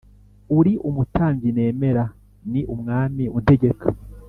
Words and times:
Uri 0.57 0.73
umutambyi 0.89 1.49
nemera 1.57 2.03
ni 2.51 2.61
umwami 2.73 3.23
untegeka 3.37 3.87